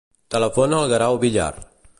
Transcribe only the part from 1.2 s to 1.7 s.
Villar.